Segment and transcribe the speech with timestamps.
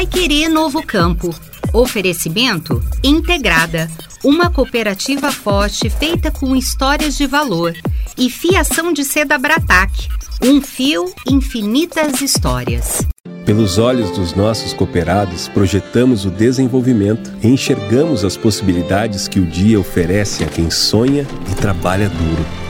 [0.00, 1.28] Pai Querer Novo Campo.
[1.74, 3.86] Oferecimento Integrada,
[4.24, 7.74] uma cooperativa forte feita com histórias de valor.
[8.16, 10.08] E Fiação de Seda Bratac,
[10.42, 13.06] um fio, infinitas histórias.
[13.44, 19.78] Pelos olhos dos nossos cooperados, projetamos o desenvolvimento e enxergamos as possibilidades que o dia
[19.78, 22.69] oferece a quem sonha e trabalha duro.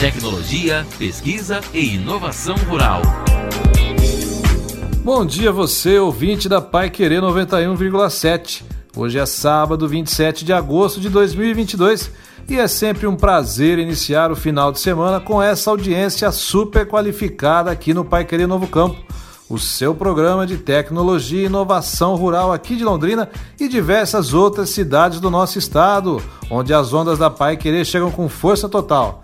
[0.00, 3.02] tecnologia, pesquisa e inovação rural.
[5.04, 8.62] Bom dia você, ouvinte da Pai Querer 91,7.
[8.96, 12.10] Hoje é sábado, 27 de agosto de 2022
[12.48, 17.70] e é sempre um prazer iniciar o final de semana com essa audiência super qualificada
[17.70, 18.96] aqui no Pai Querer Novo Campo,
[19.50, 23.28] o seu programa de tecnologia e inovação rural aqui de Londrina
[23.60, 28.30] e diversas outras cidades do nosso estado, onde as ondas da Pai Querer chegam com
[28.30, 29.22] força total.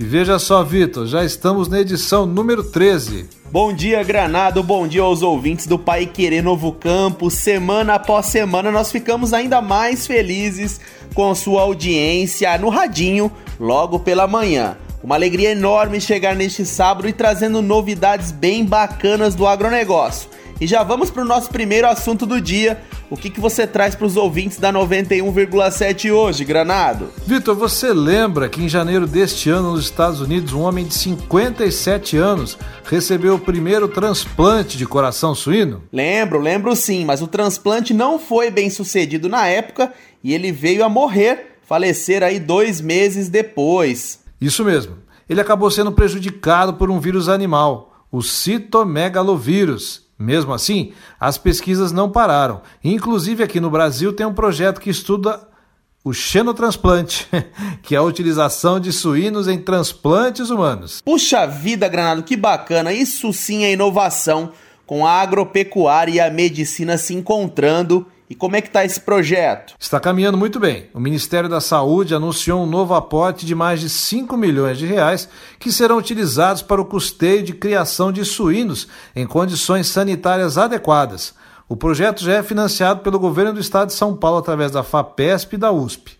[0.00, 3.28] E veja só, Vitor, já estamos na edição número 13.
[3.50, 4.62] Bom dia, Granado.
[4.62, 7.28] Bom dia aos ouvintes do Pai Querer Novo Campo.
[7.32, 10.80] Semana após semana nós ficamos ainda mais felizes
[11.14, 14.76] com sua audiência no Radinho logo pela manhã.
[15.02, 20.30] Uma alegria enorme chegar neste sábado e trazendo novidades bem bacanas do agronegócio.
[20.60, 22.82] E já vamos para o nosso primeiro assunto do dia.
[23.08, 27.10] O que, que você traz para os ouvintes da 91,7 hoje, Granado?
[27.24, 32.16] Vitor, você lembra que em janeiro deste ano, nos Estados Unidos, um homem de 57
[32.16, 35.84] anos recebeu o primeiro transplante de coração suíno?
[35.92, 39.92] Lembro, lembro sim, mas o transplante não foi bem sucedido na época
[40.24, 44.24] e ele veio a morrer, falecer aí dois meses depois.
[44.40, 44.96] Isso mesmo.
[45.28, 52.10] Ele acabou sendo prejudicado por um vírus animal, o citomegalovírus mesmo assim, as pesquisas não
[52.10, 52.60] pararam.
[52.82, 55.46] Inclusive aqui no Brasil tem um projeto que estuda
[56.04, 57.28] o xenotransplante,
[57.82, 61.00] que é a utilização de suínos em transplantes humanos.
[61.02, 62.92] Puxa vida, Granado, que bacana!
[62.92, 64.52] Isso sim é inovação,
[64.86, 69.74] com a agropecuária e a medicina se encontrando e como é que está esse projeto?
[69.78, 70.90] Está caminhando muito bem.
[70.92, 75.28] O Ministério da Saúde anunciou um novo aporte de mais de 5 milhões de reais
[75.58, 81.34] que serão utilizados para o custeio de criação de suínos em condições sanitárias adequadas.
[81.66, 85.54] O projeto já é financiado pelo governo do estado de São Paulo através da FAPESP
[85.54, 86.18] e da USP.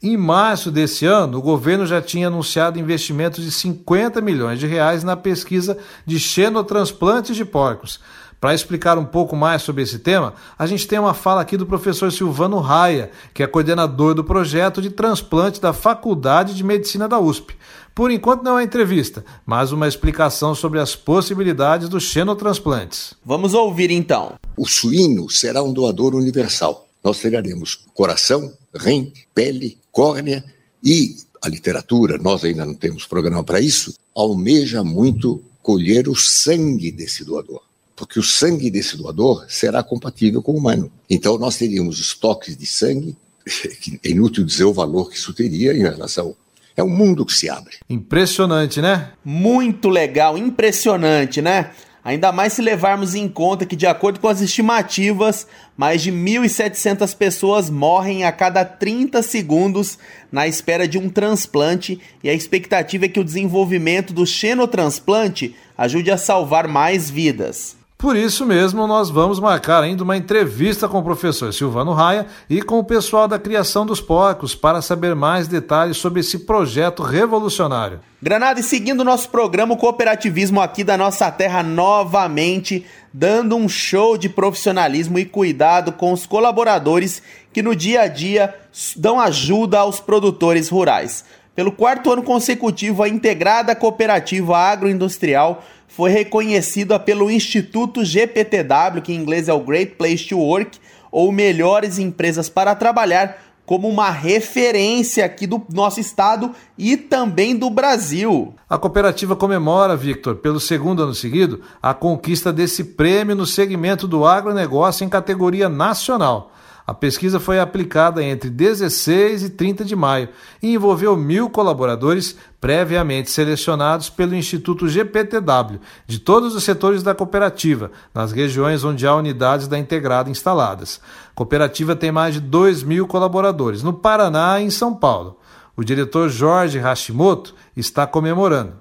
[0.00, 5.02] Em março desse ano, o governo já tinha anunciado investimentos de 50 milhões de reais
[5.02, 5.76] na pesquisa
[6.06, 7.98] de xenotransplantes de porcos.
[8.40, 11.66] Para explicar um pouco mais sobre esse tema, a gente tem uma fala aqui do
[11.66, 17.18] professor Silvano Raia, que é coordenador do projeto de transplante da Faculdade de Medicina da
[17.18, 17.56] USP.
[17.92, 23.14] Por enquanto não é entrevista, mas uma explicação sobre as possibilidades dos xenotransplantes.
[23.24, 24.34] Vamos ouvir então.
[24.56, 26.86] O suíno será um doador universal.
[27.02, 30.44] Nós teremos coração, rim, pele, córnea
[30.84, 36.92] e a literatura, nós ainda não temos programa para isso, almeja muito colher o sangue
[36.92, 37.67] desse doador
[37.98, 40.90] porque o sangue desse doador será compatível com o humano.
[41.10, 43.16] Então nós teríamos estoques de sangue,
[44.04, 46.34] é inútil dizer o valor que isso teria em relação
[46.78, 47.74] é um mundo que se abre.
[47.90, 49.10] Impressionante, né?
[49.24, 51.72] Muito legal, impressionante, né?
[52.04, 57.14] Ainda mais se levarmos em conta que, de acordo com as estimativas, mais de 1.700
[57.16, 59.98] pessoas morrem a cada 30 segundos
[60.30, 66.12] na espera de um transplante, e a expectativa é que o desenvolvimento do xenotransplante ajude
[66.12, 67.77] a salvar mais vidas.
[67.98, 72.62] Por isso mesmo, nós vamos marcar ainda uma entrevista com o professor Silvano Raia e
[72.62, 77.98] com o pessoal da criação dos porcos para saber mais detalhes sobre esse projeto revolucionário.
[78.22, 83.68] Granada, e seguindo o nosso programa, o cooperativismo aqui da nossa terra novamente, dando um
[83.68, 87.20] show de profissionalismo e cuidado com os colaboradores
[87.52, 88.54] que no dia a dia
[88.96, 91.24] dão ajuda aos produtores rurais.
[91.58, 99.16] Pelo quarto ano consecutivo, a integrada cooperativa agroindustrial foi reconhecida pelo Instituto GPTW, que em
[99.16, 100.78] inglês é o Great Place to Work,
[101.10, 107.68] ou Melhores Empresas para Trabalhar, como uma referência aqui do nosso estado e também do
[107.68, 108.54] Brasil.
[108.70, 114.24] A cooperativa comemora, Victor, pelo segundo ano seguido, a conquista desse prêmio no segmento do
[114.24, 116.52] agronegócio em categoria nacional.
[116.88, 120.30] A pesquisa foi aplicada entre 16 e 30 de maio
[120.62, 127.90] e envolveu mil colaboradores previamente selecionados pelo Instituto GPTW de todos os setores da cooperativa,
[128.14, 130.98] nas regiões onde há unidades da integrada instaladas.
[131.30, 135.38] A cooperativa tem mais de 2 mil colaboradores, no Paraná e em São Paulo.
[135.76, 138.72] O diretor Jorge Hashimoto está comemorando.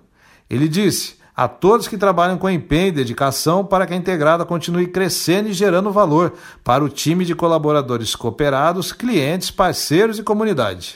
[0.49, 4.87] Ele disse: a todos que trabalham com empenho e dedicação para que a integrada continue
[4.87, 10.95] crescendo e gerando valor para o time de colaboradores cooperados, clientes, parceiros e comunidade.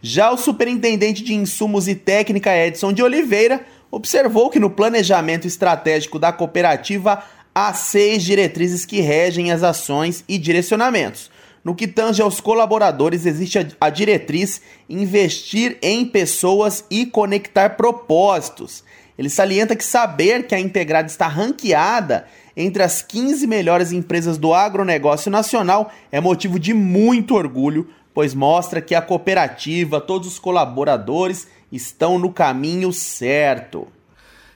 [0.00, 6.18] Já o superintendente de insumos e técnica Edson de Oliveira observou que no planejamento estratégico
[6.18, 7.22] da cooperativa
[7.54, 11.30] há seis diretrizes que regem as ações e direcionamentos.
[11.62, 18.84] No que tange aos colaboradores, existe a diretriz investir em pessoas e conectar propósitos.
[19.18, 22.26] Ele salienta que saber que a Integrada está ranqueada
[22.56, 28.80] entre as 15 melhores empresas do agronegócio nacional é motivo de muito orgulho, pois mostra
[28.80, 33.88] que a cooperativa, todos os colaboradores estão no caminho certo.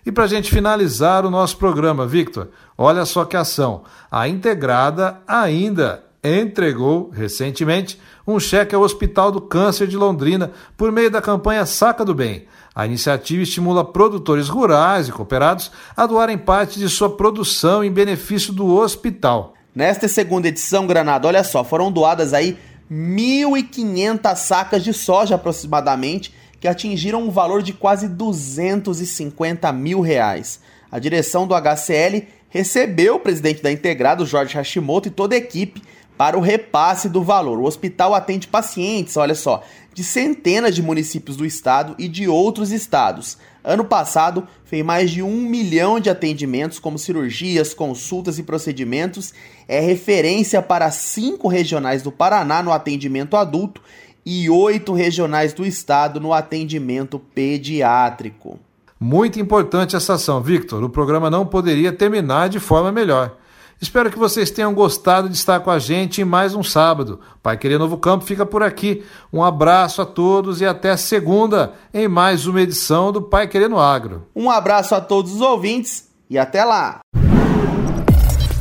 [0.04, 3.82] E para a gente finalizar o nosso programa, Victor, olha só que ação.
[4.10, 11.10] A Integrada ainda entregou recentemente um cheque ao Hospital do Câncer de Londrina por meio
[11.10, 12.44] da campanha Saca do Bem.
[12.74, 18.52] A iniciativa estimula produtores rurais e cooperados a doarem parte de sua produção em benefício
[18.52, 19.54] do hospital.
[19.74, 22.58] Nesta segunda edição, Granada, olha só, foram doadas aí
[22.90, 30.60] 1.500 sacas de soja aproximadamente, que atingiram um valor de quase 250 mil reais.
[30.90, 35.82] A direção do HCL recebeu o presidente da Integrado, Jorge Hashimoto, e toda a equipe
[36.20, 37.58] para o repasse do valor.
[37.58, 39.62] O hospital atende pacientes, olha só,
[39.94, 43.38] de centenas de municípios do estado e de outros estados.
[43.64, 49.32] Ano passado, fez mais de um milhão de atendimentos, como cirurgias, consultas e procedimentos.
[49.66, 53.80] É referência para cinco regionais do Paraná no atendimento adulto
[54.22, 58.58] e oito regionais do estado no atendimento pediátrico.
[59.00, 60.84] Muito importante essa ação, Victor.
[60.84, 63.39] O programa não poderia terminar de forma melhor.
[63.80, 67.18] Espero que vocês tenham gostado de estar com a gente em mais um sábado.
[67.42, 69.02] Pai Querer Novo Campo fica por aqui.
[69.32, 73.80] Um abraço a todos e até segunda em mais uma edição do Pai Querer no
[73.80, 74.26] Agro.
[74.36, 77.00] Um abraço a todos os ouvintes e até lá.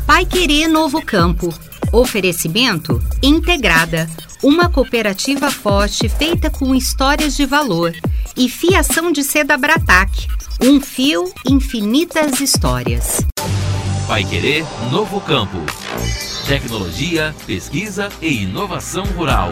[0.07, 1.53] Pai Querer Novo Campo.
[1.91, 4.07] Oferecimento Integrada,
[4.41, 7.93] uma cooperativa forte feita com histórias de valor
[8.37, 10.27] e fiação de seda Bratac,
[10.61, 13.25] um fio infinitas histórias.
[14.09, 15.59] Vai Querer Novo Campo.
[16.47, 19.51] Tecnologia, pesquisa e inovação rural.